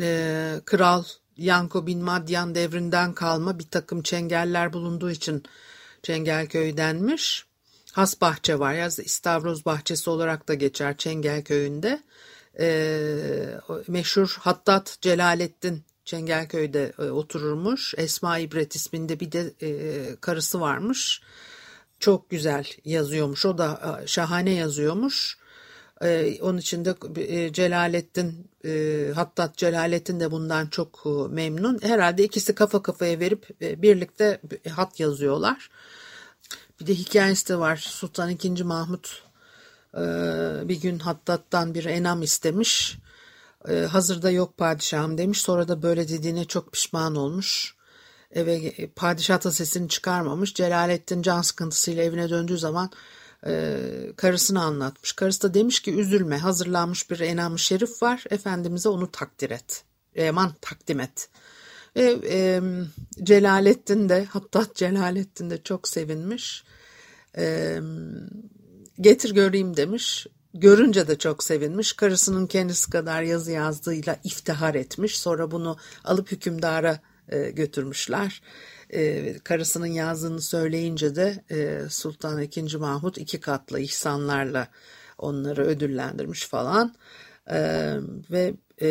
e, 0.00 0.60
Kral 0.64 1.04
Yanko 1.36 1.86
bin 1.86 2.04
Madyan 2.04 2.54
devrinden 2.54 3.12
kalma 3.14 3.58
bir 3.58 3.68
takım 3.68 4.02
çengeller 4.02 4.72
bulunduğu 4.72 5.10
için 5.10 5.42
Çengelköy 6.02 6.76
denmiş. 6.76 7.44
Has 7.92 8.20
bahçe 8.20 8.58
var. 8.58 8.74
Ya 8.74 8.86
İstavroz 8.86 9.64
bahçesi 9.64 10.10
olarak 10.10 10.48
da 10.48 10.54
geçer 10.54 10.96
Çengelköy'ünde. 10.96 12.02
E, 12.60 13.58
meşhur 13.88 14.36
Hattat 14.40 14.98
Celalettin 15.00 15.84
Çengelköy'de 16.08 16.92
e, 16.98 17.02
otururmuş. 17.02 17.94
Esma 17.96 18.38
İbret 18.38 18.76
isminde 18.76 19.20
bir 19.20 19.32
de 19.32 19.52
e, 19.62 20.16
karısı 20.20 20.60
varmış. 20.60 21.22
Çok 22.00 22.30
güzel 22.30 22.64
yazıyormuş. 22.84 23.46
O 23.46 23.58
da 23.58 24.00
e, 24.02 24.06
şahane 24.06 24.50
yazıyormuş. 24.50 25.38
E, 26.02 26.38
onun 26.42 26.58
için 26.58 26.84
de 26.84 26.94
e, 27.16 27.52
Celalettin 27.52 28.50
e, 28.64 29.12
Hattat 29.14 29.56
Celalettin 29.56 30.20
de 30.20 30.30
bundan 30.30 30.66
çok 30.66 31.02
e, 31.06 31.34
memnun. 31.34 31.78
Herhalde 31.82 32.24
ikisi 32.24 32.54
kafa 32.54 32.82
kafaya 32.82 33.20
verip 33.20 33.62
e, 33.62 33.82
birlikte 33.82 34.40
hat 34.70 35.00
yazıyorlar. 35.00 35.70
Bir 36.80 36.86
de 36.86 36.94
hikayesi 36.94 37.48
de 37.48 37.58
var. 37.58 37.76
Sultan 37.76 38.30
II. 38.30 38.62
Mahmut 38.62 39.22
e, 39.94 40.00
bir 40.68 40.80
gün 40.80 40.98
Hattat'tan 40.98 41.74
bir 41.74 41.84
enam 41.84 42.22
istemiş 42.22 42.98
e, 43.70 43.74
hazırda 43.74 44.30
yok 44.30 44.56
padişahım 44.56 45.18
demiş. 45.18 45.40
Sonra 45.40 45.68
da 45.68 45.82
böyle 45.82 46.08
dediğine 46.08 46.44
çok 46.44 46.72
pişman 46.72 47.16
olmuş. 47.16 47.74
Eve 48.30 48.86
padişah 48.96 49.44
da 49.44 49.52
sesini 49.52 49.88
çıkarmamış. 49.88 50.54
Celalettin 50.54 51.22
can 51.22 51.42
sıkıntısıyla 51.42 52.02
evine 52.02 52.30
döndüğü 52.30 52.58
zaman 52.58 52.90
e, 53.46 53.78
karısını 54.16 54.62
anlatmış. 54.62 55.12
Karısı 55.12 55.42
da 55.42 55.54
demiş 55.54 55.80
ki 55.80 55.94
üzülme 55.94 56.38
hazırlanmış 56.38 57.10
bir 57.10 57.20
enam 57.20 57.58
şerif 57.58 58.02
var. 58.02 58.24
Efendimiz'e 58.30 58.88
onu 58.88 59.10
takdir 59.10 59.50
et. 59.50 59.84
Eman 60.14 60.54
takdim 60.60 61.00
et. 61.00 61.28
Ve 61.96 62.18
e, 62.28 62.60
Celalettin 63.22 64.08
de 64.08 64.24
hatta 64.30 64.66
Celalettin 64.74 65.50
de 65.50 65.62
çok 65.62 65.88
sevinmiş. 65.88 66.64
E, 67.36 67.78
getir 69.00 69.34
göreyim 69.34 69.76
demiş. 69.76 70.26
Görünce 70.54 71.08
de 71.08 71.18
çok 71.18 71.42
sevinmiş. 71.42 71.92
Karısının 71.92 72.46
kendisi 72.46 72.90
kadar 72.90 73.22
yazı 73.22 73.52
yazdığıyla 73.52 74.16
iftihar 74.24 74.74
etmiş. 74.74 75.18
Sonra 75.18 75.50
bunu 75.50 75.76
alıp 76.04 76.32
hükümdara 76.32 77.00
e, 77.28 77.50
götürmüşler. 77.50 78.42
E, 78.90 79.34
karısının 79.38 79.86
yazdığını 79.86 80.40
söyleyince 80.40 81.16
de 81.16 81.44
e, 81.50 81.88
Sultan 81.90 82.42
II. 82.42 82.76
Mahmut 82.76 83.18
iki 83.18 83.40
katlı 83.40 83.80
ihsanlarla 83.80 84.68
onları 85.18 85.66
ödüllendirmiş 85.66 86.46
falan. 86.46 86.94
E, 87.50 87.60
ve 88.30 88.54
e, 88.82 88.90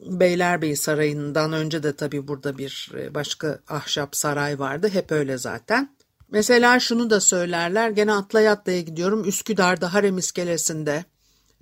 Beylerbeyi 0.00 0.76
Sarayı'ndan 0.76 1.52
önce 1.52 1.82
de 1.82 1.96
tabii 1.96 2.28
burada 2.28 2.58
bir 2.58 2.92
e, 2.98 3.14
başka 3.14 3.60
ahşap 3.68 4.16
saray 4.16 4.58
vardı. 4.58 4.88
Hep 4.88 5.12
öyle 5.12 5.38
zaten. 5.38 5.96
Mesela 6.30 6.80
şunu 6.80 7.10
da 7.10 7.20
söylerler. 7.20 7.90
Gene 7.90 8.12
atlaya 8.12 8.52
atlaya 8.52 8.80
gidiyorum. 8.80 9.28
Üsküdar'da 9.28 9.94
Harem 9.94 10.18
İskelesi'nde 10.18 11.04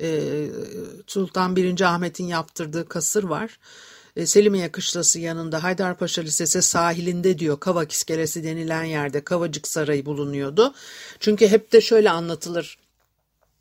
e, 0.01 0.21
Sultan 1.07 1.57
1. 1.57 1.81
Ahmet'in 1.81 2.27
yaptırdığı 2.27 2.89
kasır 2.89 3.25
var. 3.25 3.59
E, 4.17 4.27
Selimiye 4.27 4.73
Kışlası 4.73 5.21
yanında 5.21 5.63
Haydarpaşa 5.63 6.23
Lisesi 6.23 6.63
sahilinde 6.63 7.39
diyor 7.39 7.61
Kavak 7.61 7.93
İskelesi 7.93 8.45
denilen 8.45 8.85
yerde 8.85 9.25
Kavacık 9.25 9.69
Sarayı 9.69 10.07
bulunuyordu. 10.07 10.75
Çünkü 11.21 11.49
hep 11.49 11.73
de 11.73 11.81
şöyle 11.81 12.11
anlatılır. 12.11 12.79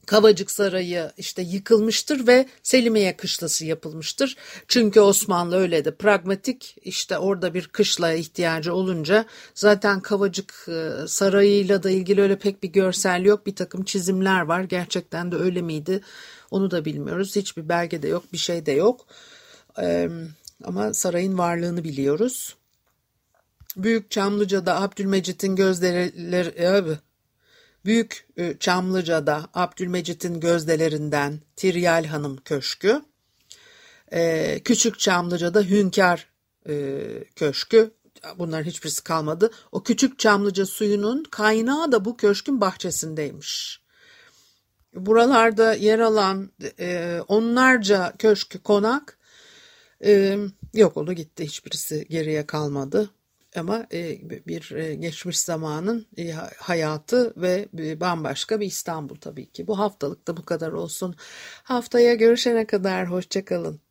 Kavacık 0.08 0.52
Sarayı 0.52 1.12
işte 1.18 1.42
yıkılmıştır 1.42 2.28
ve 2.28 2.46
Selimiye 2.64 3.18
Kışlası 3.18 3.66
yapılmıştır. 3.66 4.36
Çünkü 4.68 5.00
Osmanlı 5.00 5.58
öyle 5.58 5.86
de 5.86 5.96
pragmatik 5.96 6.76
işte 6.82 7.18
orada 7.18 7.54
bir 7.54 7.68
kışlaya 7.68 8.16
ihtiyacı 8.16 8.74
olunca 8.74 9.26
zaten 9.56 10.00
Kavacık 10.00 10.68
e, 10.68 11.08
Sarayı'yla 11.08 11.84
da 11.84 11.90
ilgili 11.90 12.22
öyle 12.22 12.40
pek 12.40 12.64
bir 12.64 12.70
görsel 12.70 13.26
yok. 13.26 13.46
Bir 13.46 13.56
takım 13.56 13.84
çizimler 13.84 14.42
var. 14.42 14.62
Gerçekten 14.62 15.32
de 15.32 15.36
öyle 15.36 15.62
miydi 15.62 16.02
onu 16.52 16.72
da 16.72 16.86
bilmiyoruz. 16.86 17.36
Hiçbir 17.36 17.70
belge 17.70 18.02
de 18.02 18.08
yok 18.08 18.34
bir 18.34 18.38
şey 18.38 18.66
de 18.66 18.72
yok. 18.72 19.08
Ama 20.64 20.94
sarayın 20.94 21.38
varlığını 21.38 21.84
biliyoruz. 21.84 22.56
Büyük 23.78 24.12
Çamlıca'da 24.12 24.82
Abdülmecit'in 24.82 25.56
gözleri 25.56 26.32
Büyük 27.88 28.28
e, 28.38 28.58
Çamlıca'da 28.60 29.50
Abdülmecit'in 29.54 30.40
gözdelerinden 30.40 31.40
Tiryal 31.56 32.06
Hanım 32.06 32.38
Köşkü, 32.38 33.02
e, 34.14 34.60
Küçük 34.64 35.00
Çamlıca'da 35.00 35.62
Hünkar 35.62 36.30
e, 36.70 37.04
Köşkü, 37.36 37.92
bunların 38.38 38.64
hiçbirisi 38.64 39.04
kalmadı. 39.04 39.52
O 39.72 39.84
Küçük 39.84 40.20
Çamlıca 40.20 40.66
suyunun 40.66 41.24
kaynağı 41.24 41.92
da 41.92 42.06
bu 42.06 42.18
köşkün 42.18 42.62
bahçesindeymiş. 42.62 43.82
Buralarda 44.96 45.74
yer 45.74 46.00
alan 46.00 46.52
onlarca 47.28 48.14
köşkü 48.20 48.60
konak 48.64 49.18
yok 50.74 50.98
oldu 50.98 51.14
gitti 51.14 51.46
hiçbirisi 51.46 52.08
geriye 52.10 52.46
kalmadı 52.46 53.10
ama 53.58 53.88
e, 53.94 54.30
bir 54.48 54.72
e, 54.72 54.96
geçmiş 54.96 55.40
zamanın 55.40 56.08
e, 56.18 56.32
hayatı 56.58 57.34
ve 57.42 57.68
bambaşka 58.02 58.60
bir 58.60 58.66
İstanbul 58.66 59.16
tabii 59.16 59.52
ki. 59.52 59.68
Bu 59.68 59.80
haftalık 59.80 60.28
da 60.28 60.38
bu 60.38 60.46
kadar 60.46 60.72
olsun. 60.72 61.16
Haftaya 61.64 62.14
görüşene 62.16 62.68
kadar 62.68 63.12
hoşçakalın. 63.12 63.87